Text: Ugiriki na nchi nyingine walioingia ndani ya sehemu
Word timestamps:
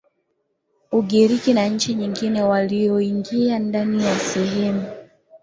Ugiriki 0.91 1.53
na 1.53 1.65
nchi 1.67 1.93
nyingine 1.93 2.41
walioingia 2.43 3.59
ndani 3.59 4.03
ya 4.05 4.19
sehemu 4.19 4.85